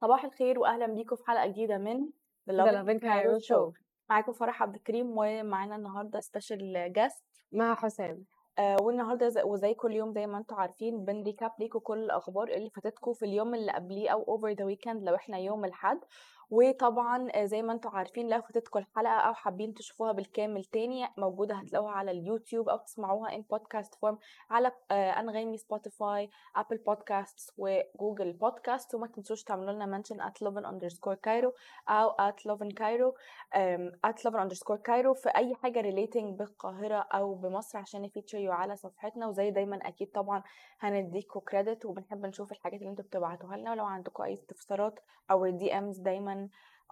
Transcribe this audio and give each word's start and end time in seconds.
صباح 0.00 0.24
الخير 0.24 0.58
واهلا 0.58 0.86
بيكم 0.86 1.16
في 1.16 1.24
حلقة 1.26 1.46
جديدة 1.46 1.78
من 1.78 2.06
The 2.50 2.52
Loving 2.52 3.00
Cairo 3.02 3.46
Show. 3.48 3.72
معاكم 4.10 4.32
فرح 4.32 4.62
عبد 4.62 4.74
الكريم 4.74 5.10
ومعانا 5.18 5.76
النهارده 5.76 6.20
special 6.20 6.92
guest 6.92 7.24
مع 7.52 7.74
حسام. 7.74 8.24
آه 8.58 8.76
والنهاردة 8.82 9.28
زيه 9.28 9.42
وزي 9.42 9.74
كل 9.74 9.92
يوم 9.92 10.12
زي 10.12 10.26
ما 10.26 10.38
أنتم 10.38 10.56
عارفين 10.56 11.04
بن 11.04 11.18
recap 11.18 11.52
ليكم 11.60 11.78
كل 11.78 11.98
الأخبار 11.98 12.48
اللي 12.48 12.70
فاتتكم 12.70 13.12
في 13.12 13.24
اليوم 13.24 13.54
اللي 13.54 13.72
قبليه 13.72 14.10
أو 14.10 14.22
over 14.22 14.48
the 14.50 14.64
weekend 14.64 15.02
لو 15.02 15.14
إحنا 15.14 15.38
يوم 15.38 15.64
الأحد. 15.64 15.98
وطبعا 16.50 17.28
آه، 17.34 17.44
زي 17.44 17.62
ما 17.62 17.72
أنتم 17.72 17.90
عارفين 17.90 18.28
لو 18.28 18.42
فاتتكم 18.42 18.78
الحلقة 18.78 19.12
أو 19.20 19.34
حابين 19.34 19.74
تشوفوها 19.74 20.12
بالكامل 20.12 20.64
تاني 20.64 21.08
موجودة 21.18 21.54
هتلاقوها 21.54 21.92
على 21.92 22.10
اليوتيوب 22.10 22.68
أو 22.68 22.76
تسمعوها 22.76 23.34
in 23.34 23.42
podcast 23.50 23.94
form 23.94 24.18
على 24.50 24.72
آه، 24.90 25.10
أنغامي 25.10 25.56
سبوتيفاي 25.56 26.30
Apple 26.56 26.76
Podcast 26.76 27.54
و 27.58 27.69
Google 27.69 28.32
Podcast 28.32 28.94
وما 28.94 29.06
تنسوش 29.06 29.42
تعملوا 29.42 29.72
لنا 29.72 29.86
mention 29.86 30.20
at 30.22 30.34
lovin 30.44 30.64
underscore 30.66 31.16
cairo 31.26 31.52
أو 31.88 32.10
lovin 32.48 32.70
cairo 32.80 33.12
um, 33.54 34.10
at 34.10 34.16
lovin 34.24 34.40
underscore 34.40 34.78
cairo 34.88 35.12
في 35.12 35.28
أي 35.36 35.54
حاجة 35.54 35.80
relating 35.80 36.38
بالقاهرة 36.38 36.96
أو 36.96 37.34
بمصر 37.34 37.78
عشان 37.78 38.02
ن 38.02 38.06
feature 38.06 38.38
you 38.38 38.52
على 38.52 38.76
صفحتنا. 38.76 39.26
وزي 39.26 39.50
دايما 39.50 39.76
أكيد 39.76 40.10
طبعا 40.10 40.42
هنديكوا 40.80 41.40
credit 41.40 41.84
وبنحب 41.84 42.26
نشوف 42.26 42.52
الحاجات 42.52 42.80
اللي 42.80 42.90
أنتوا 42.90 43.04
بتبعتوها 43.04 43.56
لنا. 43.56 43.70
ولو 43.70 43.84
عندكم 43.84 44.22
أي 44.22 44.34
استفسارات 44.34 45.00
أو 45.30 45.44
ال 45.44 45.78
DMs 45.78 45.98
دايما 45.98 46.43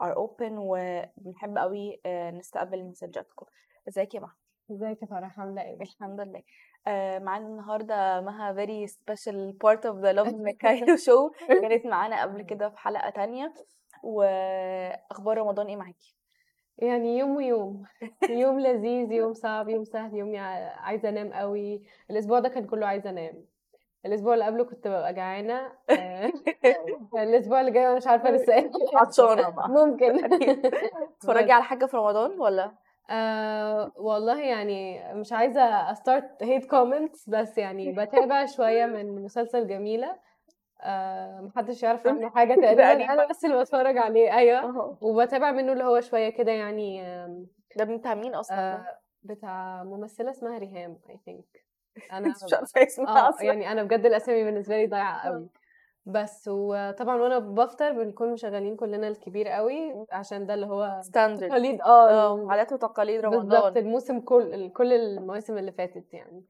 are 0.02 0.14
open 0.14 0.52
وبنحب 0.52 1.58
قوي 1.58 2.00
آه، 2.06 2.30
نستقبل 2.30 2.84
مسجاتكم. 2.84 3.46
ازيك 3.88 4.14
يا 4.14 4.20
مها 4.20 4.36
ازيك 4.70 5.02
يا 5.02 5.06
فرح 5.06 5.40
عاملة 5.40 5.62
إيه؟ 5.62 5.82
الحمد 5.82 6.20
لله. 6.20 6.42
آه، 6.86 7.18
معانا 7.18 7.46
النهارده 7.46 8.20
مها 8.20 8.54
very 8.54 8.88
special 8.90 9.52
part 9.64 9.80
of 9.80 9.96
the 10.04 10.12
Love 10.16 10.34
Mikailo 10.48 10.96
show. 11.06 11.46
كانت 11.48 11.86
معانا 11.86 12.22
قبل 12.22 12.42
كده 12.50 12.68
في 12.68 12.78
حلقة 12.78 13.10
تانية. 13.10 13.54
وأخبار 14.02 15.38
رمضان 15.38 15.66
إيه 15.66 15.76
معاكي؟ 15.76 16.14
يعني 16.78 17.18
يوم 17.18 17.36
ويوم. 17.36 17.82
يوم 18.30 18.60
لذيذ 18.60 19.12
يوم 19.12 19.32
صعب 19.34 19.68
يوم 19.68 19.84
سهل 19.84 20.14
يوم 20.14 20.36
عايزة 20.76 21.08
انام 21.08 21.32
قوي. 21.32 21.82
الأسبوع 22.10 22.38
ده 22.38 22.48
كان 22.48 22.66
كله 22.66 22.86
عايزة 22.86 23.10
انام. 23.10 23.44
الأسبوع 24.06 24.34
اللي 24.34 24.44
قبله 24.44 24.64
كنت 24.64 24.88
ببقى 24.88 25.14
جعانة 25.14 25.72
آه، 25.90 26.32
الأسبوع 27.22 27.60
اللي 27.60 27.70
جاي 27.70 27.86
أنا 27.86 27.94
مش 27.96 28.06
عارفة 28.06 28.30
لسه 28.30 28.54
إيه. 28.54 28.70
عطشانة 29.00 29.48
بقى. 29.50 29.68
ممكن. 29.68 30.18
تتفرجي 31.20 31.52
على 31.52 31.64
حاجة 31.64 31.86
في 31.86 31.96
رمضان 31.96 32.40
ولا؟ 32.40 32.72
آه 33.10 33.92
والله 33.96 34.40
يعني 34.40 35.02
مش 35.14 35.32
عايزة 35.32 35.62
أ 35.92 36.01
start 36.01 36.42
hate 36.42 36.70
comments 36.70 37.28
بس 37.30 37.58
يعني 37.58 37.92
بتابع 37.92 38.46
شوية 38.46 38.86
من 38.86 39.24
مسلسل 39.24 39.66
جميلة. 39.66 40.16
آه 40.82 41.40
محدش 41.40 41.82
يعرف 41.82 42.06
عنه 42.06 42.30
حاجة 42.30 42.54
تقريبا. 42.62 42.92
أنا 43.12 43.26
بس 43.30 43.44
اللي 43.44 43.60
بتفرج 43.60 43.98
عليه. 43.98 44.32
أيوه. 44.36 44.98
وبتابع 45.00 45.50
منه 45.50 45.72
اللي 45.72 45.84
هو 45.84 46.00
شوية 46.00 46.28
كده 46.28 46.52
يعني 46.52 47.02
ده 47.76 47.84
بتاع 47.84 48.14
مين 48.14 48.34
أصلا؟ 48.34 48.72
آه 48.74 48.98
بتاع 49.22 49.84
ممثلة 49.84 50.30
اسمها 50.30 50.58
ريهام 50.58 50.98
I 51.10 51.18
think 51.24 51.64
أنا 52.12 52.28
مش 52.46 52.54
عارفة 52.54 52.82
اسمها 52.82 53.26
آه 53.26 53.28
أصلا. 53.28 53.42
يعني 53.46 53.72
أنا 53.72 53.82
بجد 53.82 54.06
الأسامي 54.06 54.44
بالنسبة 54.44 54.76
لي 54.76 54.86
ضايعة 54.86 55.20
قوي. 55.28 55.48
بس 56.06 56.48
وطبعا 56.48 57.16
وأنا 57.16 57.38
بفطر 57.38 57.92
بنكون 57.92 58.32
مشغلين 58.32 58.76
كلنا 58.76 59.08
الكبير 59.08 59.48
قوي 59.48 60.06
عشان 60.12 60.46
ده 60.46 60.54
اللي 60.54 60.66
هو 60.66 61.00
standard 61.02 61.48
تقاليد 61.48 61.80
آه 61.80 62.10
آه 62.10 62.46
عادات 62.50 62.72
وتقاليد 62.72 63.20
بالظبط 63.20 63.52
رمضان 63.54 63.76
الموسم 63.76 64.20
كل 64.20 64.68
كل 64.68 64.92
المواسم 64.92 65.58
اللي 65.58 65.72
فاتت 65.72 66.14
يعني. 66.14 66.42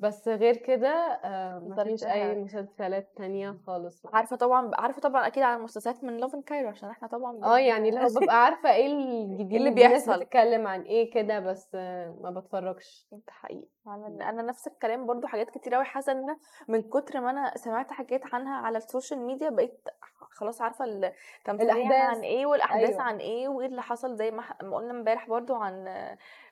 بس 0.00 0.28
غير 0.28 0.56
كده 0.56 0.88
آه 1.24 1.58
مفيش 1.58 1.92
مسلسلات. 1.92 2.12
أي 2.16 2.34
مسلسلات 2.42 3.12
تانية 3.16 3.56
خالص 3.66 4.02
عارفة 4.12 4.36
طبعا 4.36 4.70
عارفة 4.74 5.00
طبعا 5.00 5.26
أكيد 5.26 5.42
عن 5.42 5.56
المسلسلات 5.58 6.04
من 6.04 6.16
Lovin 6.20 6.42
Cairo 6.42 6.68
عشان 6.68 6.88
إحنا 6.90 7.08
طبعا 7.08 7.44
آه 7.44 7.58
يعني 7.58 7.90
لو 7.90 8.08
ببقى 8.20 8.44
عارفة 8.44 8.72
إيه 8.74 8.86
الجديد 8.86 9.52
اللي 9.54 9.68
الناس 9.68 9.90
بيحصل. 10.04 10.20
بتتكلم 10.20 10.66
عن 10.66 10.82
إيه 10.82 11.10
كده 11.10 11.40
بس 11.40 11.68
آه 11.74 12.16
ما 12.20 12.30
بتفرجش 12.30 13.06
انت 13.12 13.30
حقيقي 13.30 13.68
أنا 13.86 14.30
أنا 14.30 14.42
نفس 14.42 14.66
الكلام 14.66 15.06
برضو 15.06 15.26
حاجات 15.26 15.50
كتير 15.50 15.74
قوي 15.74 15.84
حاسة 15.84 16.12
إن 16.12 16.36
من 16.68 16.82
كتر 16.82 17.20
ما 17.20 17.30
أنا 17.30 17.52
سمعت 17.56 17.92
حاجات 17.92 18.20
عنها 18.34 18.56
على 18.56 18.78
ال 18.78 18.84
social 18.84 19.20
media 19.20 19.50
بقيت 19.50 19.88
خلاص 20.32 20.62
عارفة 20.62 20.84
التمثيليه 20.84 21.72
الأحداث. 21.72 22.16
عن 22.16 22.20
إيه 22.20 22.46
والأحداث 22.46 22.90
أيوة. 22.90 23.02
عن 23.02 23.16
إيه 23.18 23.48
وإيه 23.48 23.66
اللي 23.66 23.82
حصل 23.82 24.16
زي 24.16 24.30
ما 24.30 24.42
ح- 24.42 24.62
ما 24.62 24.76
قلنا 24.76 24.90
امبارح 24.90 25.28
برضو 25.28 25.54
عن 25.54 25.84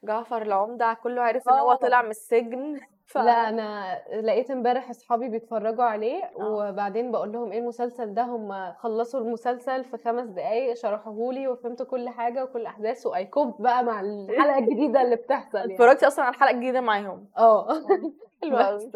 جعفر 0.04 0.42
العمدة 0.42 0.94
كله 1.03 1.22
عرف 1.22 1.48
إن 1.48 1.54
هو 1.54 1.72
آه. 1.72 1.76
طلع 1.76 2.03
من 2.03 2.10
السجن 2.10 2.81
ف... 3.08 3.19
لا 3.19 3.48
أنا 3.48 3.98
لقيت 4.20 4.50
امبارح 4.50 4.91
أصحابي 4.91 5.28
بيتفرجوا 5.28 5.84
عليه 5.84 6.24
آه. 6.24 6.52
وبعدين 6.52 7.12
بقول 7.12 7.32
لهم 7.32 7.52
إيه 7.52 7.58
المسلسل 7.58 8.14
ده؟ 8.14 8.22
هم 8.22 8.72
خلصوا 8.72 9.20
المسلسل 9.20 9.84
في 9.84 9.96
خمس 9.96 10.26
دقايق 10.28 10.74
شرحوه 10.74 11.32
لي 11.32 11.48
وفهمت 11.48 11.82
كل 11.82 12.08
حاجة 12.08 12.44
وكل 12.44 12.66
احداث 12.66 13.06
و 13.06 13.16
I 13.16 13.25
cope 13.25 13.62
بقى 13.62 13.84
مع 13.84 14.00
الحلقة 14.00 14.58
الجديدة 14.58 15.02
اللي 15.02 15.16
بتحصل 15.16 15.58
يعني. 15.58 15.74
اتفرجتي 15.74 16.06
أصلا 16.06 16.24
على 16.24 16.34
الحلقة 16.34 16.50
الجديدة 16.50 16.80
معاهم؟ 16.80 17.26
آه. 17.38 17.69
حلو 18.43 18.56
قوي 18.56 18.91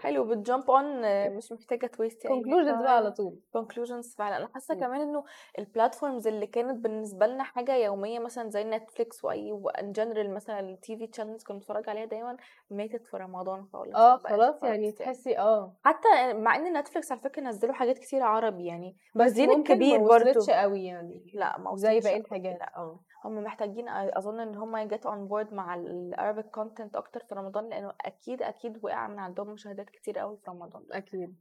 حلو 0.00 0.24
بت 0.24 0.39
jump 0.39 0.70
on 0.70 1.00
مش 1.36 1.52
محتاجة 1.52 1.86
twist 1.86 2.24
يعني. 2.24 2.36
conclusions 2.42 2.82
بقى 2.82 2.96
على 2.96 3.10
طول. 3.10 3.38
conclusions 3.52 4.14
فعلا. 4.14 4.36
أنا 4.36 4.48
حاسة. 4.54 4.74
كمان 4.74 5.00
إنه 5.00 5.24
ال 5.58 5.65
platforms 5.65 6.26
اللي 6.26 6.46
كانت 6.46 6.78
بالنسبة 6.84 7.26
لنا 7.26 7.44
حاجة 7.44 7.76
يومية 7.76 8.18
مثلا 8.18 8.50
زي 8.50 8.64
Netflix 8.64 9.24
و 9.24 9.52
even 9.52 9.92
general 9.92 10.34
مثلا 10.34 10.60
ال 10.60 10.96
TV 10.96 11.06
channels 11.06 11.44
كنا 11.44 11.56
بنتفرج 11.56 11.88
عليها 11.88 12.04
دايما 12.04 12.36
ماتت 12.70 13.06
في 13.06 13.16
رمضان 13.16 13.64
خالص. 13.72 13.96
آه 13.96 14.16
خلاص 14.16 14.62
يعني 14.62 14.92
تحسي 14.92 15.38
آه. 15.38 15.76
حتى 15.84 16.32
مع 16.34 16.56
إن 16.56 16.78
Netflix 16.78 17.12
على 17.12 17.20
فكرة 17.20 17.42
نزلوا 17.42 17.74
حاجات 17.74 17.98
كتير 17.98 18.22
عربي 18.22 18.64
يعني 18.66 18.96
بس 19.14 19.32
دين 19.32 19.48
ممكن 19.48 19.60
الكبير 19.72 20.00
ما 20.00 20.32
قوي 20.62 20.84
يعني. 20.84 21.30
لا 21.34 21.58
ما 21.58 21.76
زي 21.76 22.00
باقي. 22.00 22.16
الحاجات. 22.16 22.58
لا 22.60 22.76
آه. 22.76 23.00
هم 23.24 23.42
محتاجين 23.44 23.88
أظن 23.88 24.40
إن 24.40 24.54
هم 24.56 24.76
ي 24.76 24.84
get 24.84 25.06
on 25.06 25.28
board 25.28 25.54
مع 25.54 25.74
ال 25.74 25.84
Arabic 25.84 26.46
content 26.46 26.96
أكتر 26.96 27.20
في 27.28 27.34
رمضان 27.34 27.68
لأنه 27.68 27.92
أكيد 28.00 28.42
أكيد 28.42 28.78
وقع 28.88 29.08
من 29.08 29.18
عندهم 29.18 29.48
مشاهدات 29.50 29.90
كتير 29.90 30.18
قوي 30.18 30.36
في 30.36 30.50
رمضان. 30.50 30.82
أكيد. 30.92 31.36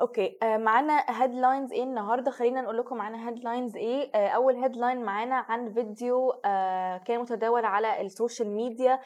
أوكي 0.00 0.38
آه 0.42 0.56
معانا 0.56 1.04
headlines 1.08 1.72
إيه 1.72 1.82
النهارده؟ 1.82 2.30
خلينا 2.30 2.60
نقول 2.60 2.78
لكم 2.78 2.96
معانا 2.96 3.28
headlines 3.28 3.76
إيه. 3.76 4.10
آه 4.14 4.28
أول 4.28 4.56
headline 4.56 5.02
معانا 5.04 5.34
عن 5.34 5.72
فيديو 5.72 6.30
آه 6.44 6.96
كان 6.96 7.20
متداول 7.20 7.64
على 7.64 8.00
ال 8.00 8.07
social 8.07 8.50
media 8.50 9.00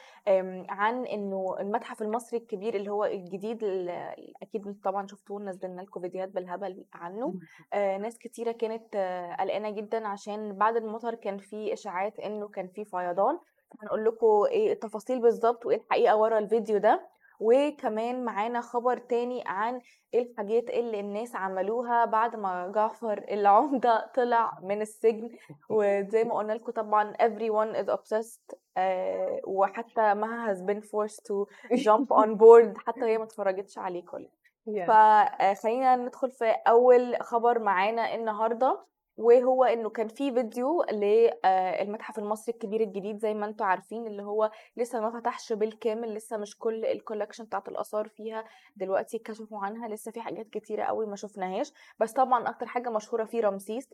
عن 0.68 1.06
إنه 1.06 1.56
المتحف 1.60 2.02
المصري 2.02 2.38
الكبير 2.38 2.74
اللي 2.74 2.90
هو 2.90 3.04
الجديد 3.04 3.64
اللي 3.64 4.14
أكيد 4.42 4.80
طبعا 4.84 5.06
شفتوه 5.06 5.40
نزلنا 5.40 5.80
لكم 5.82 6.00
فيديوهات 6.00 6.28
بالهبل 6.28 6.84
عنه. 6.92 7.34
ناس 7.74 8.18
كتيرة 8.18 8.52
كانت 8.52 8.96
قلقانة 9.40 9.70
جدا 9.70 10.08
عشان 10.08 10.52
بعد 10.52 10.76
المطر 10.76 11.14
كان 11.14 11.38
في 11.38 11.72
إشاعات 11.72 12.18
إنه 12.20 12.48
كان 12.48 12.68
في 12.68 12.84
فيضان. 12.84 13.38
هنقول 13.82 14.04
لكم 14.04 14.26
إيه 14.50 14.72
التفاصيل 14.72 15.20
بالظبط 15.20 15.66
وإيه 15.66 15.76
الحقيقة 15.76 16.16
ورا 16.16 16.38
الفيديو 16.38 16.78
ده. 16.78 17.17
وكمان 17.40 18.24
معانا 18.24 18.60
خبر 18.60 18.98
تاني 18.98 19.42
عن 19.46 19.80
الحاجات 20.14 20.70
اللي 20.70 21.00
الناس 21.00 21.36
عملوها 21.36 22.04
بعد 22.04 22.36
ما 22.36 22.72
جعفر 22.74 23.24
العمدة 23.30 24.10
طلع 24.14 24.58
من 24.62 24.82
السجن. 24.82 25.30
وزي 25.70 26.24
ما 26.24 26.34
قلنا 26.34 26.52
لكم 26.52 26.72
طبعا 26.72 27.12
everyone 27.12 27.76
is 27.76 27.88
obsessed 27.88 28.56
آه 28.76 29.40
وحتى 29.46 30.14
مها 30.14 30.54
has 30.54 30.58
been 30.58 30.80
forced 30.82 31.20
to 31.28 31.46
jump 31.76 32.12
on 32.12 32.38
board 32.38 32.78
حتى 32.86 33.04
هي 33.04 33.18
ما 33.18 33.24
اتفرجتش 33.24 33.78
عليه 33.78 34.04
كله. 34.04 34.28
Yeah. 34.68 34.86
فخلينا 34.88 35.96
ندخل 35.96 36.30
في 36.30 36.54
أول 36.66 37.16
خبر 37.20 37.58
معانا 37.58 38.14
النهارده. 38.14 38.84
وهو 39.18 39.64
إنه 39.64 39.90
كان 39.90 40.08
في 40.08 40.32
فيديو 40.32 40.84
للمتحف 40.92 42.18
المصري 42.18 42.54
الكبير 42.54 42.80
الجديد 42.80 43.18
زي 43.18 43.34
ما 43.34 43.46
أنتم 43.46 43.64
عارفين 43.64 44.06
اللي 44.06 44.22
هو 44.22 44.50
لسه 44.76 45.00
ما 45.00 45.20
فتحش 45.20 45.52
بالكامل 45.52 46.14
لسه 46.14 46.36
مش 46.36 46.58
كل 46.58 46.84
الكولكشن 46.84 47.44
بتاعت 47.44 47.68
الآثار 47.68 48.08
فيها 48.08 48.44
دلوقتي 48.76 49.18
كشفوا 49.18 49.58
عنها 49.58 49.88
لسه 49.88 50.12
في 50.12 50.20
حاجات 50.20 50.48
كتيرة 50.50 50.82
قوي 50.84 51.06
ما 51.06 51.16
شفناهاش 51.16 51.72
بس 52.00 52.12
طبعا 52.12 52.48
أكتر 52.48 52.66
حاجة 52.66 52.90
مشهورة 52.90 53.24
فيه 53.24 53.40
رمسيس. 53.40 53.88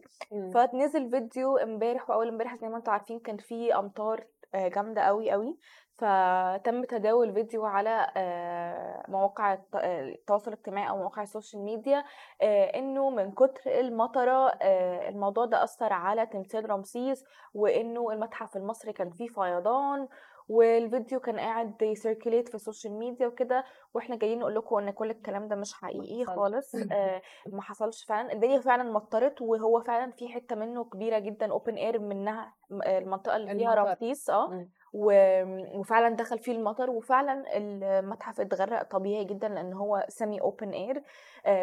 فنزل 0.55 1.11
فيديو 1.11 1.57
امبارح 1.57 2.11
وأول 2.11 2.29
امبارح 2.29 2.57
زي 2.57 2.69
ما 2.69 2.77
أنتم 2.77 2.93
عارفين 2.93 3.19
كان 3.21 3.37
في 3.37 3.75
أمطار 3.75 4.21
آه، 4.21 4.27
جامدة 4.55 5.03
قوي 5.03 5.31
قوي 5.31 5.59
فتم 5.99 6.85
تداول 6.85 7.35
فيديو 7.35 7.65
على 7.65 8.13
آه، 8.17 9.05
مواقع 9.09 9.59
آه، 9.75 10.01
التواصل 10.01 10.53
الاجتماعي 10.53 10.89
أو 10.89 10.97
مواقع 10.97 11.23
ال 11.23 11.28
social 11.28 11.63
media 11.63 12.05
آه، 12.43 12.65
إنه 12.65 13.11
من 13.11 13.33
كتر 13.33 13.61
المطرة 13.81 14.49
آه، 14.63 15.09
الموضوع 15.09 15.45
ده 15.45 15.65
أثر 15.65 15.93
على 15.93 16.27
تمثال 16.27 16.71
رمسيس 16.71 17.25
وإنه 17.55 18.11
المتحف 18.11 18.57
المصري 18.57 18.93
كان 18.93 19.11
فيه 19.11 19.29
فيضان 19.29 20.09
والفيديو 20.49 21.21
كان 21.21 21.39
قاعد 21.39 21.83
ي 21.83 21.89
circulate 21.89 22.49
في 22.49 22.55
ال 22.55 22.60
social 22.60 22.93
media 22.99 23.27
وكده 23.27 23.65
وإحنا 23.95 24.17
جايين 24.17 24.39
نقول 24.39 24.55
لكم 24.55 24.77
إن 24.77 24.91
كل 24.91 25.11
الكلام 25.11 25.49
ده 25.49 25.57
مش 25.57 25.75
حقيقي. 25.75 26.25
خالص 26.25 26.75
آه، 26.93 27.23
ما 27.47 27.63
حصلش 27.63 28.05
فعلا 28.05 28.33
الدنيا 28.33 28.61
فعلا 28.61 28.83
مطرت 28.93 29.43
وهو 29.43 29.81
فعلا 29.81 30.13
في 30.13 30.29
حتة 30.29 30.57
منه 30.57 30.85
كبيرة 30.85 31.19
جدا 31.19 31.51
open 31.53 31.75
air 31.75 31.99
منها 31.99 32.55
م- 32.71 32.83
المنطقة 32.83 33.37
اللي 33.37 33.51
فيها. 33.59 33.75
رمسيس 33.75 34.31
آه 34.31 34.67
وفعلا 34.93 36.17
دخل 36.17 36.39
فيه 36.39 36.53
المطر 36.53 36.91
وفعلا 36.91 37.45
المتحف 37.57 38.41
اتغرق 38.41 38.83
طبيعي 38.83 39.25
جدا 39.25 39.49
لأن 39.49 39.73
هو 39.73 40.05
semi 40.09 40.41
open 40.41 40.71
air 40.71 41.03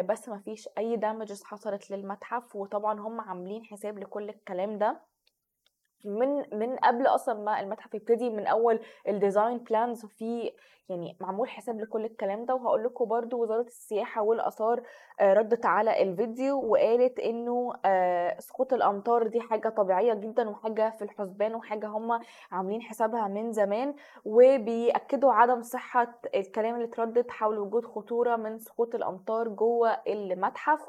بس 0.02 0.28
ما 0.28 0.38
فيش 0.38 0.68
أي 0.78 0.96
damages 0.96 1.44
حصلت 1.44 1.90
للمتحف 1.90 2.56
وطبعا 2.56 3.00
هم 3.00 3.20
عاملين 3.20 3.64
حساب 3.64 3.98
لكل 3.98 4.28
الكلام 4.28 4.78
ده 4.78 5.00
من 6.04 6.58
من 6.58 6.76
قبل 6.76 7.06
أصلا 7.06 7.34
ما 7.40 7.60
المتحف 7.60 7.94
يبتدي 7.94 8.30
من 8.30 8.46
أول 8.46 8.80
ال 9.08 9.15
design 9.15 9.58
plans 9.58 10.06
في 10.06 10.52
يعني 10.88 11.16
معمول 11.20 11.48
حساب 11.48 11.80
لكل 11.80 12.04
الكلام 12.04 12.44
ده. 12.44 12.54
وهقول 12.54 12.84
لكم 12.84 13.04
برضو 13.04 13.42
وزارة 13.42 13.62
السياحة 13.62 14.22
والآثار 14.22 14.82
آه، 15.20 15.32
ردت 15.34 15.66
على 15.66 16.02
الفيديو 16.02 16.64
وقالت 16.72 17.18
إنه 17.20 17.72
آه، 17.84 18.38
سقوط 18.40 18.72
الأمطار 18.72 19.26
دي 19.26 19.40
حاجة 19.40 19.68
طبيعية 19.68 20.14
جدا 20.14 20.48
وحاجة 20.50 20.90
في 20.90 21.02
الحسبان 21.04 21.54
وحاجة 21.54 21.86
هم 21.86 22.20
عاملين 22.52 22.82
حسابها 22.82 23.28
من 23.28 23.52
زمان. 23.52 23.94
وبيأكدوا 24.24 25.32
عدم 25.32 25.62
صحة 25.62 26.14
الكلام 26.34 26.74
اللي 26.74 26.86
اتردد 26.86 27.30
حول 27.30 27.58
وجود 27.58 27.84
خطورة 27.84 28.36
من 28.36 28.58
سقوط 28.58 28.94
الأمطار 28.94 29.48
جوه 29.48 29.90
المتحف. 30.06 30.80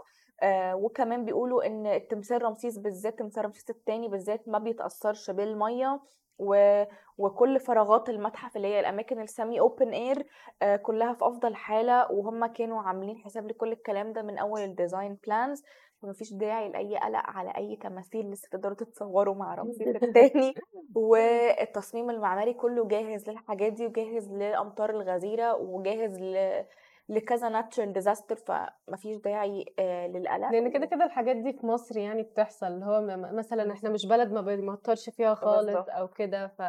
آه 0.44 0.76
وكمان 0.76 1.26
بيقولوا 1.26 1.66
إن 1.66 1.88
التمثال 1.88 2.44
رمسيس 2.44 2.78
بالذات 2.78 3.20
تمثال 3.20 3.46
رمسيس 3.46 3.70
الثاني 3.70 4.08
بالذات 4.08 4.48
ما 4.48 4.60
بيتأثرش 4.60 5.32
بالمية 5.32 6.00
و... 6.40 6.84
وكل 7.18 7.60
فراغات 7.60 8.10
المتحف 8.10 8.56
اللي 8.58 8.68
هي 8.68 8.80
الأماكن 8.80 9.22
ال 9.22 9.29
semi 9.29 9.60
open 9.60 9.90
air 9.90 10.28
آه 10.62 10.76
كلها 10.76 11.14
في 11.14 11.26
أفضل 11.26 11.56
حالة 11.56 12.12
وهم 12.12 12.46
كانوا 12.46 12.82
عاملين 12.82 13.18
حساب 13.18 13.48
لكل 13.48 13.72
الكلام 13.72 14.14
ده 14.14 14.22
من 14.22 14.38
أول 14.38 14.62
ال 14.62 14.70
design 14.70 15.18
plans 15.28 15.64
فمفيش 16.02 16.34
داعي 16.34 16.70
لأي 16.70 16.98
قلق 16.98 17.24
على 17.26 17.54
أي 17.58 17.76
تماثيل 17.76 18.32
لسه 18.32 18.48
تقدروا 18.52 18.76
تتصوروا 18.76 19.36
مع 19.36 19.56
رمسيس 19.56 19.88
الثاني 20.04 20.54
والتصميم 20.96 22.10
المعماري 22.10 22.54
كله 22.54 22.88
جاهز 22.88 23.30
للحاجات 23.30 23.74
دي 23.74 23.86
وجاهز 23.86 24.32
للأمطار 24.34 24.90
الغزيرة 24.90 25.56
وجاهز 25.56 26.20
ل... 26.20 26.64
لكذا 27.10 27.50
natural 27.50 27.94
disaster 27.94 28.36
فمفيش 28.36 29.18
داعي 29.18 29.66
آه، 29.80 30.08
للقلق. 30.08 30.52
لأن 30.52 30.72
كده 30.72 30.86
كده 30.86 31.06
الحاجات 31.06 31.36
دي 31.36 31.54
في 31.54 31.66
مصر 31.66 31.98
يعني 31.98 32.24
بتحصل. 32.24 32.68
اللي 32.68 32.86
هو 32.86 33.02
مثلا 33.34 33.74
إحنا 33.74 33.90
مش 33.90 34.06
بلد 34.06 34.32
ما 34.32 34.42
بيمطرش 34.42 35.10
فيها 35.10 35.36
خالص. 35.36 35.90
أو 35.90 36.08
كده 36.08 36.48
ف 36.48 36.62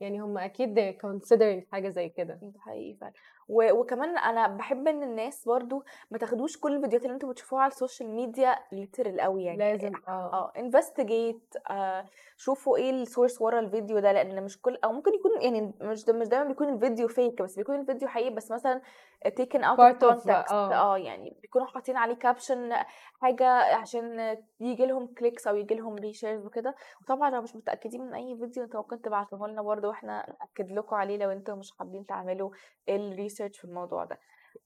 يعني 0.00 0.20
هم 0.20 0.38
أكيد 0.38 0.96
considering 1.06 1.70
حاجة 1.72 1.88
زي 1.88 2.08
كده. 2.08 2.38
ده 2.42 2.60
حقيقي 2.60 2.94
فعلا. 3.00 3.12
و- 3.48 3.72
وكمان 3.72 4.18
أنا 4.18 4.46
بحب 4.46 4.88
إن 4.88 5.02
الناس 5.02 5.44
برضو 5.44 5.84
ما 6.10 6.18
تاخدوش 6.18 6.56
كل 6.58 6.74
الفيديوهات 6.76 7.04
اللي 7.04 7.14
أنتوا 7.14 7.30
بتشوفوها 7.30 7.62
على 7.62 7.70
ال 7.72 7.77
social 7.77 8.08
media 8.10 8.56
literal 8.72 9.20
قوي 9.20 9.44
يعني. 9.44 9.58
لازم 9.58 9.92
آه. 10.08 10.10
آه 10.10 10.52
investigate 10.58 11.54
آه 11.70 12.04
شوفوا 12.36 12.76
إيه 12.76 12.90
ال 12.90 12.97
source 12.97 13.40
ورا 13.42 13.60
الفيديو 13.60 13.98
ده 13.98 14.12
لأن 14.12 14.44
مش 14.44 14.60
كل 14.62 14.78
أو 14.84 14.92
ممكن 14.92 15.10
يكون 15.14 15.42
يعني 15.42 15.72
مش 15.80 16.08
مش 16.08 16.28
دايما 16.28 16.44
بيكون 16.48 16.68
الفيديو 16.68 17.08
فيك 17.08 17.42
بس 17.42 17.56
بيكون 17.56 17.80
الفيديو 17.80 18.08
حقيقي 18.08 18.30
بس 18.30 18.50
مثلا 18.50 18.80
out 19.26 19.56
of 19.56 19.76
Part 19.76 20.02
of- 20.02 20.24
context 20.24 20.52
آه. 20.52 20.74
آه 20.74 20.98
يعني 20.98 21.36
بيكونوا 21.42 21.66
حاطين 21.66 21.96
عليه 21.96 22.14
caption 22.14 22.72
حاجة 23.20 23.46
عشان 23.76 24.36
يجي 24.60 24.86
لهم 24.86 25.06
clicks 25.06 25.46
أو 25.46 25.56
يجي 25.56 25.74
لهم 25.74 25.94
reshares 25.96 26.46
وكده. 26.46 26.74
وطبعا 27.02 27.30
لو 27.30 27.42
مش 27.42 27.56
متأكدين 27.56 28.00
من 28.06 28.14
أي 28.14 28.36
فيديو 28.36 28.64
أنتوا 28.64 28.80
ممكن 28.80 29.02
تبعتوه 29.02 29.48
لنا 29.48 29.62
برضه 29.62 29.88
وإحنا 29.88 30.34
ناكد 30.40 30.72
لكم 30.72 30.96
عليه 30.96 31.16
لو 31.16 31.30
أنتوا 31.30 31.54
مش 31.54 31.72
حابين 31.78 32.06
تعملوا 32.06 32.50
ال 32.88 32.93
research 32.93 33.31
في 33.36 33.64
الموضوع 33.64 34.04
ده. 34.04 34.18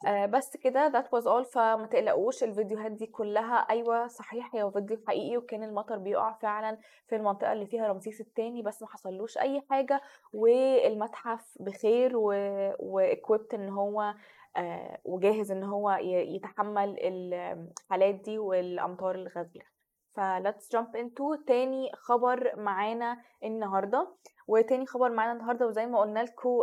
آه 0.06 0.26
بس 0.26 0.56
كده 0.56 0.92
that 0.92 1.04
was 1.04 1.24
all. 1.24 1.52
فما 1.52 1.86
تقلقوش 1.86 2.44
الفيديوهات 2.44 2.92
دي 2.92 3.06
كلها 3.06 3.56
أيوه 3.56 4.06
صحيح 4.06 4.54
هي 4.54 4.70
فيديو 4.72 4.98
حقيقي 5.06 5.36
وكان 5.36 5.62
المطر 5.64 5.98
بيقع 5.98 6.32
فعلا 6.32 6.78
في 7.06 7.16
المنطقة 7.16 7.52
اللي 7.52 7.66
فيها 7.66 7.88
رمسيس 7.88 8.20
الثاني 8.20 8.62
بس 8.62 8.82
ما 8.82 8.88
حصلوش 8.88 9.38
أي 9.38 9.62
حاجة 9.70 10.00
والمتحف 10.32 11.56
بخير 11.60 12.16
و 12.16 12.30
واكويبت 12.78 13.54
إن 13.54 13.68
هو 13.68 14.14
آه 14.56 14.98
وجاهز 15.04 15.50
إن 15.50 15.64
هو 15.64 15.90
يتحمل 16.02 16.96
الحالات 17.00 18.14
دي 18.14 18.38
والأمطار 18.38 19.14
الغزيره 19.14 19.66
ف 20.14 20.20
let's 20.20 20.78
jump 20.78 20.98
into 21.00 21.44
تاني 21.46 21.90
خبر 21.94 22.52
معانا 22.56 23.18
النهارده. 23.44 24.08
وتاني 24.48 24.86
خبر 24.86 25.10
معانا 25.10 25.32
النهارده 25.32 25.66
وزي 25.66 25.86
ما 25.86 26.00
قلنا 26.00 26.20
لكم 26.20 26.60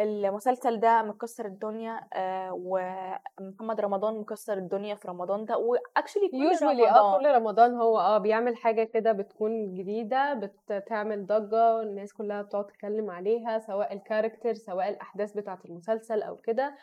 المسلسل 0.00 0.80
ده 0.80 1.02
مكسر 1.02 1.46
الدنيا 1.46 2.00
آه، 2.14 2.52
ومحمد 2.52 3.80
رمضان 3.80 4.18
مكسر 4.20 4.58
الدنيا 4.58 4.94
في 4.94 5.08
رمضان 5.08 5.44
ده 5.44 5.56
و 5.58 5.66
actually 5.66 6.28
كل 6.28 6.36
usually 6.36 6.90
آه 6.90 7.16
رمضان. 7.16 7.20
كل 7.20 7.26
رمضان 7.42 7.74
هو 7.74 7.98
آه 7.98 8.18
بيعمل 8.18 8.56
حاجة 8.56 8.84
كده 8.84 9.12
بتكون 9.12 9.74
جديدة 9.74 10.50
بتعمل 10.70 11.26
ضجة 11.26 11.80
الناس 11.82 12.12
كلها 12.12 12.42
بتقعد 12.42 12.66
تتكلم 12.66 13.10
عليها 13.10 13.58
سواء 13.58 13.92
ال 13.92 13.98
character 13.98 14.54
سواء 14.54 14.88
الأحداث 14.88 15.32
بتاعة 15.32 15.58
المسلسل 15.64 16.22
أو 16.22 16.36
كده. 16.36 16.74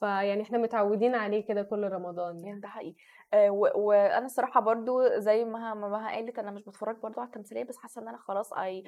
فيعني 0.00 0.42
إحنا 0.42 0.58
متعودين 0.58 1.14
عليه 1.14 1.46
كده 1.46 1.62
كل 1.62 1.88
رمضان 1.92 2.40
يعني. 2.40 2.60
ده 2.60 2.68
حقيقي. 2.68 2.96
آه، 3.34 3.50
وأنا 3.50 4.26
الصراحة 4.26 4.60
برضو 4.60 5.08
زي 5.18 5.44
ما 5.44 5.74
ما 5.74 6.08
قالت 6.08 6.38
أنا 6.38 6.50
مش 6.50 6.64
بتفرج 6.64 6.96
برضو 6.96 7.20
على 7.20 7.26
التمثيلية 7.26 7.64
بس 7.64 7.76
حاسة 7.76 8.02
إن 8.02 8.08
أنا 8.08 8.18
خلاص 8.18 8.52
I 8.52 8.84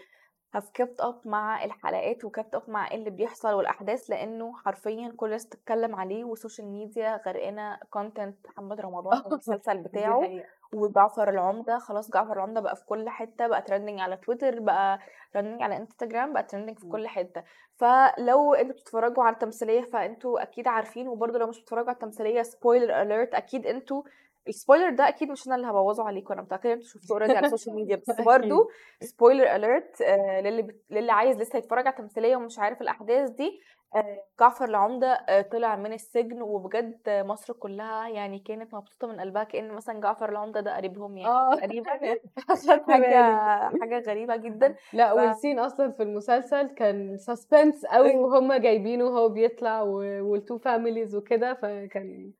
kept 0.63 1.05
up 1.05 1.27
مع 1.27 1.65
الحلقات 1.65 2.25
و 2.25 2.31
kept 2.31 2.59
up 2.59 2.69
مع 2.69 2.91
اللي 2.91 3.11
بيحصل 3.11 3.53
والأحداث 3.53 4.11
لأنه 4.11 4.57
حرفيا 4.57 5.13
كل 5.17 5.27
الناس 5.27 5.47
بتتكلم 5.47 5.95
عليه 5.95 6.25
وال 6.25 6.35
social 6.35 6.67
media 6.69 7.21
غرقانة 7.27 7.79
content 7.91 8.47
محمد 8.47 8.81
رمضان 8.81 9.23
والمسلسل 9.27 9.77
دي 9.83 9.89
بتاعه. 9.89 10.43
وجعفر 10.75 11.29
العمدة 11.29 11.79
خلاص 11.79 12.11
جعفر 12.11 12.33
العمدة 12.33 12.61
بقى 12.61 12.77
في 12.77 12.85
كل 12.85 13.09
حتة 13.09 13.47
بقى 13.47 13.63
trending 13.63 14.01
على 14.01 14.17
تويتر 14.17 14.61
بقى 14.61 14.99
trending 15.33 15.63
على 15.63 15.77
انستجرام 15.77 16.33
بقى 16.33 16.43
trending 16.43 16.79
في. 16.79 16.89
كل 16.89 17.09
حتة 17.09 17.43
فلو 17.77 18.55
أنتوا 18.55 18.75
بتتفرجوا 18.75 19.25
على 19.25 19.33
التمثيلية 19.35 19.81
فانتوا 19.83 20.43
أكيد 20.43 20.69
عارفين 20.69 21.09
وبرضه 21.09 21.39
لو 21.39 21.47
مش 21.47 21.61
بتتفرجوا 21.61 21.89
على 21.89 21.95
التمثيلية 21.95 22.43
spoiler 22.43 23.03
alert 23.03 23.35
أكيد 23.35 23.67
أنتوا 23.67 24.03
ال 24.49 24.54
spoiler 24.54 24.91
ده 24.91 25.09
أكيد 25.09 25.31
مش 25.31 25.47
أنا 25.47 25.57
اللي 25.57 25.67
هبوظه 25.67 26.05
عليكم 26.05 26.33
أنا 26.33 26.43
متأكدة 26.43 26.73
أنتوا 26.73 26.87
شفتوه 26.89 27.17
already 27.17 27.37
على 27.37 27.47
ال 27.47 27.51
social 27.51 27.75
media 27.77 27.97
بس 27.97 28.21
برضه 28.21 28.69
spoiler 29.01 29.43
alert 29.57 30.03
للي 30.45 30.63
بت... 30.63 30.85
للي 30.91 31.13
عايز 31.13 31.41
لسه 31.41 31.59
يتفرج 31.59 31.87
على 31.87 31.97
التمثيلية 31.97 32.37
ومش 32.37 32.59
عارف 32.59 32.83
الأحداث 32.83 33.31
دي 33.31 33.61
آه، 33.97 34.23
جعفر 34.41 34.65
العمدة 34.65 35.13
آه، 35.13 35.41
طلع 35.43 35.77
من 35.77 35.93
السجن 35.93 36.43
وبجد 36.43 36.99
آه، 37.09 37.23
مصر 37.23 37.53
كلها 37.53 38.09
يعني 38.09 38.39
كانت 38.39 38.75
مبسوطة 38.75 39.07
من 39.09 39.21
قلبها 39.21 39.45
كأن 39.45 39.71
مثلا 39.73 40.01
جعفر 40.01 40.29
العمدة 40.29 40.61
ده 40.61 40.77
قريبهم 40.77 41.17
يعني 41.17 41.33
آه. 41.33 41.55
تقريبا 41.55 41.91
أخدت 42.51 42.91
حاجة 42.91 43.01
بالي. 43.03 43.81
حاجة 43.81 44.03
غريبة 44.11 44.37
جدا. 44.37 44.77
لا 44.93 45.11
ف- 45.15 45.17
وال 45.17 45.29
scene 45.29 45.59
أصلا 45.59 45.91
في 45.93 46.03
المسلسل 46.03 46.67
كان 46.69 47.17
suspense 47.19 47.87
قوي 47.87 48.17
وهم 48.17 48.53
جايبينه 48.53 49.05
وهو 49.05 49.29
بيطلع 49.29 49.83
و- 49.83 50.31
وال 50.31 50.42
two 50.42 50.59
families 50.59 51.17
وكده 51.17 51.55
فكان 51.55 52.33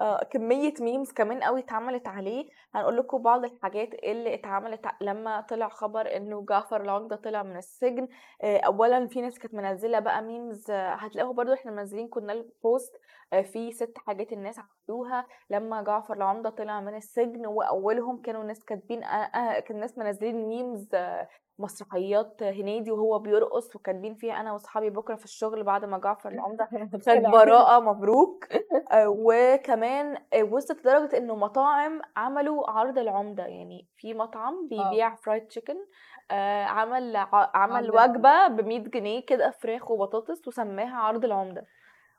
آه، 0.00 0.24
كمية 0.30 0.74
memes 0.80 1.12
كمان 1.12 1.42
قوي 1.42 1.60
اتعملت 1.60 2.08
عليه. 2.08 2.48
هنقول 2.74 2.96
لكم 2.96 3.18
بعض 3.22 3.44
الحاجات 3.44 3.94
اللي 3.94 4.34
اتعملت 4.34 4.86
لما 5.00 5.40
طلع 5.40 5.68
خبر 5.68 6.16
إنه 6.16 6.44
جعفر 6.48 6.80
العمدة 6.82 7.16
طلع 7.16 7.42
من 7.42 7.56
السجن. 7.56 8.08
آه، 8.42 8.58
اولا 8.58 9.08
في 9.08 9.20
ناس 9.20 9.38
كانت 9.38 9.54
منزلة 9.54 9.98
بقى 9.98 10.22
memes 10.22 10.70
هتلاقوها 10.70 11.32
برضو 11.32 11.52
إحنا 11.52 11.70
منزلين 11.70 12.08
كنا 12.08 12.32
ال 12.32 12.44
post 12.44 12.92
آه، 13.32 13.42
في 13.42 13.72
ست 13.72 13.98
حاجات 14.06 14.32
الناس 14.32 14.56
عملوها. 14.58 15.26
لما 15.50 15.82
جعفر 15.82 16.14
العمدة 16.14 16.50
طلع 16.50 16.80
من 16.80 16.94
السجن 16.96 17.46
وأولهم 17.46 18.22
كانوا 18.22 18.44
ناس 18.44 18.64
كاتبين 18.64 19.04
آه، 19.04 19.60
كان 19.60 19.80
ناس 19.80 19.98
منزلين 19.98 20.48
memes 20.48 20.88
مسرحيات 21.62 22.42
هنيدي 22.42 22.90
وهو 22.90 23.18
بيرقص 23.18 23.76
وكاتبين 23.76 24.14
فيها 24.14 24.40
أنا 24.40 24.52
وأصحابي 24.52 24.90
بكرة 24.90 25.14
في 25.14 25.24
الشغل 25.24 25.62
بعد 25.64 25.84
ما 25.84 25.98
جعفر 25.98 26.30
العمدة 26.32 26.68
خد 27.06 27.22
براءة 27.22 27.80
مبروك. 27.80 28.44
آه، 28.92 29.08
وكمان 29.08 30.16
آه، 30.32 30.42
وصلت 30.42 30.80
لدرجة 30.80 31.16
إنه 31.18 31.36
مطاعم 31.36 32.00
عملوا 32.16 32.70
عرض 32.70 32.98
العمدة. 32.98 33.46
يعني 33.46 33.88
في 33.96 34.14
مطعم 34.14 34.68
بيبيع 34.68 35.14
فرايد 35.14 35.46
تشيكن 35.46 35.76
عمل 36.66 37.16
عمل 37.54 37.90
وجبة 37.90 38.48
ب 38.48 38.60
100 38.60 38.78
جنيه 38.78 39.26
كده 39.26 39.50
فراخ 39.50 39.90
وبطاطس 39.90 40.48
وسماها 40.48 40.96
عرض 40.96 41.24
العمدة. 41.24 41.66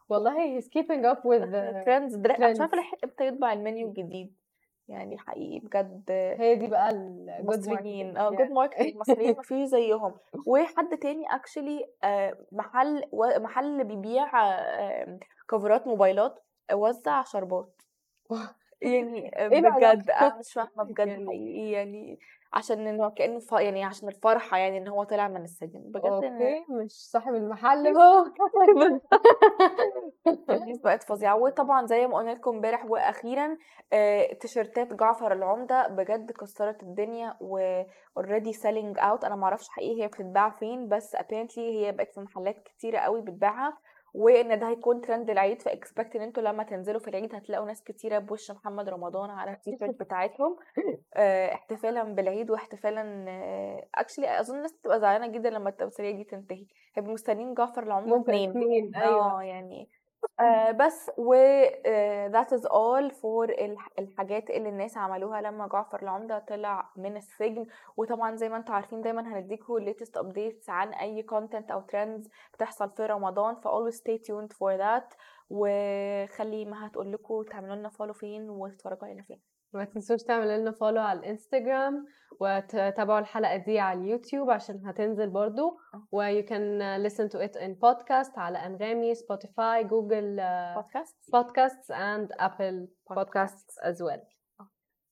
والله 0.09 0.59
he's 0.59 0.65
keeping 0.65 1.03
up 1.05 1.19
with 1.19 1.43
the 1.43 1.85
ترندز 1.85 2.17
مش. 2.17 2.59
لحق 2.59 2.97
إمتى 3.03 3.27
يطبع 3.27 3.53
المنيو 3.53 3.87
الجديد. 3.87 4.42
يعني 4.87 5.17
حقيقي 5.17 5.59
بجد 5.59 6.03
هي 6.11 6.55
دي 6.55 6.67
بقى 6.67 6.89
ال 6.89 7.35
good 7.41 7.45
مصريين 7.57 8.13
marketing. 8.13 8.19
آه. 8.19 8.29
good 8.29 8.51
marketing 8.51 8.95
مصريين 8.95 9.35
مفيش 9.39 9.67
زيهم 9.67 10.13
وحد 10.47 10.97
تاني 11.01 11.23
actually 11.35 11.85
محل 12.51 13.03
و- 13.11 13.39
محل 13.39 13.83
بيبيع 13.83 14.49
آه، 14.49 15.19
cover 15.49 15.81
ات 15.81 15.87
موبايلات 15.87 16.39
وزع 16.73 17.23
شربات 17.23 17.81
يعني 18.83 19.39
إيه 19.39 19.47
بجد 19.47 19.65
العلاقة؟ 19.65 20.27
أنا 20.27 20.39
مش 20.39 20.53
فاهمة 20.53 20.83
بجد. 20.83 21.07
يعني 21.07 21.27
حقيقي 21.27 21.71
يعني 21.71 22.19
عشان 22.53 22.87
إنه 22.87 23.09
كأنه 23.09 23.39
ف 23.39 23.51
يعني 23.51 23.83
عشان 23.83 24.07
الفرحة 24.07 24.57
يعني 24.57 24.77
إن 24.77 24.87
هو 24.87 25.03
طلع 25.03 25.27
من 25.27 25.43
السجن. 25.43 25.79
بجد 25.79 26.05
إن 26.05 26.13
okay 26.13 26.65
مش 26.69 26.91
صاحب 26.91 27.35
المحل. 27.35 27.87
هو 27.97 28.31
بقت 30.83 31.03
فظيعة. 31.03 31.35
وطبعا 31.35 31.85
زي 31.85 32.07
ما 32.07 32.17
قلنا 32.17 32.31
لكم 32.31 32.55
امبارح 32.55 32.85
وأخيرا 32.85 33.57
آه، 33.93 34.33
تيشيرتات 34.33 34.93
جعفر 34.93 35.33
العمدة 35.33 35.87
بجد 35.87 36.31
كسرت 36.31 36.83
الدنيا 36.83 37.37
و 37.41 37.83
already 38.19 38.53
selling 38.53 38.97
out. 38.97 39.25
أنا 39.25 39.35
معرفش 39.35 39.69
حقيقي 39.69 40.03
هي 40.03 40.07
بتتباع 40.07 40.49
فين 40.49 40.87
بس 40.87 41.15
apparently 41.15 41.57
هي 41.59 41.91
بقت 41.91 42.11
في 42.13 42.19
محلات 42.19 42.59
كتيرة 42.59 42.97
قوي 42.97 43.21
بتبيعها 43.21 43.77
وان 44.13 44.59
ده 44.59 44.69
هيكون 44.69 45.01
ترند 45.01 45.29
العيد 45.29 45.61
ف 45.61 45.69
expect 45.69 46.15
إن 46.15 46.21
أنتوا 46.21 46.43
لما 46.43 46.63
تنزلوا 46.63 46.99
في 46.99 47.07
العيد 47.07 47.35
هتلاقوا 47.35 47.65
ناس 47.65 47.83
كتيرة 47.83 48.19
بوش 48.19 48.51
محمد 48.51 48.89
رمضان 48.89 49.29
على 49.29 49.51
التيشيرت 49.55 49.99
بتاعتهم. 49.99 50.55
آه، 51.15 51.53
احتفالا 51.53 52.03
بالعيد 52.03 52.51
واحتفالا 52.51 53.25
actually 53.95 54.39
أظن 54.39 54.55
الناس 54.57 54.73
بتبقى 54.73 54.99
زعلانة 54.99 55.27
جدا 55.27 55.49
لما 55.49 55.69
التمثيليه 55.69 56.15
دي 56.15 56.23
تنتهي. 56.23 56.65
هيبقوا 56.95 57.13
مستنيين 57.13 57.53
جعفر 57.53 57.83
العمدة 57.83 58.17
ممكن 58.17 58.33
اتنين 58.33 58.95
أيوه. 58.95 59.39
آه 59.39 59.43
يعني 59.43 59.89
آه 60.39 60.71
بس 60.71 61.11
و 61.17 61.35
is 62.55 62.61
all 62.61 63.11
for 63.11 63.49
الح- 63.61 63.89
الحاجات 63.99 64.49
اللي 64.49 64.69
الناس 64.69 64.97
عملوها 64.97 65.41
لما 65.41 65.67
جعفر 65.67 66.01
العمدة 66.01 66.39
طلع 66.39 66.89
من 66.95 67.17
السجن. 67.17 67.65
وطبعا 67.97 68.35
زي 68.35 68.49
ما 68.49 68.57
أنتم 68.57 68.73
عارفين 68.73 69.01
دايما 69.01 69.37
هنديكوا 69.37 69.79
latest 69.79 70.21
updates 70.21 70.69
عن 70.69 70.93
أي 70.93 71.25
content 71.31 71.71
أو 71.71 71.81
trends 71.81 72.29
بتحصل 72.53 72.89
في 72.89 73.05
رمضان. 73.05 73.55
ف 73.55 73.67
always 73.67 73.95
stay 73.95 74.17
tuned 74.17 74.53
for 74.57 74.77
that. 74.79 75.15
وخلي 75.49 76.65
ما 76.65 76.87
هتقول 76.87 77.11
لكم 77.11 77.43
تعملوا 77.43 77.75
لنا 77.75 77.89
follow 77.89 78.13
فين 78.13 78.49
وتتفرجوا 78.49 79.03
علينا 79.07 79.23
فين. 79.23 79.52
ما 79.73 79.85
تنسوش 79.85 80.23
تعملوا 80.23 80.57
لنا 80.57 80.71
follow 80.71 81.01
على 81.01 81.19
الانستجرام 81.19 82.05
وتتابعوا 82.39 83.19
الحلقة 83.19 83.57
دي 83.57 83.79
على 83.79 83.99
اليوتيوب 84.01 84.49
عشان 84.49 84.81
هتنزل 84.87 85.29
برضو. 85.29 85.77
و 86.11 86.23
you 86.41 86.43
can 86.45 86.81
uh, 86.81 87.09
listen 87.09 87.29
to 87.29 87.39
it 87.47 87.55
in 87.61 87.71
podcast 87.75 88.37
على 88.37 88.57
أنغامي 88.57 89.15
سبوتيفاي 89.15 89.83
جوجل 89.83 90.41
podcast 90.75 91.15
podcasts. 91.35 91.89
And 91.89 92.45
Apple 92.45 92.87
podcasts. 93.13 93.89
As 93.91 93.97
well. 94.01 94.19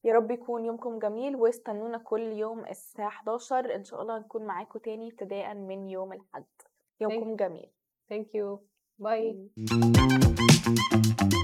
يا 0.04 0.14
رب 0.14 0.32
يكون 0.32 0.66
يومكم 0.66 1.00
جميل 1.00 1.36
واستنونا 1.36 1.98
كل 1.98 2.22
يوم 2.22 2.66
الساعة 2.66 3.08
11 3.08 3.76
إن 3.76 3.84
شاء 3.84 4.02
الله 4.02 4.20
نكون 4.20 4.46
معاكم 4.46 4.80
تاني 4.80 5.08
ابتداء 5.10 5.54
من 5.54 5.90
يوم 5.90 6.14
الأحد. 6.14 6.46
يومكم 7.02 7.36
جميل. 7.36 7.70
Thank 8.14 8.28
you. 8.36 8.60
Bye. 9.04 9.36
Bye. 9.72 11.41